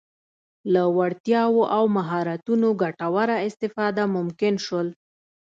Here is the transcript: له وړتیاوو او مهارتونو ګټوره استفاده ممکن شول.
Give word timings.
له 0.73 0.83
وړتیاوو 0.97 1.63
او 1.75 1.83
مهارتونو 1.97 2.67
ګټوره 2.83 3.37
استفاده 3.47 4.03
ممکن 4.15 4.53
شول. 4.65 4.87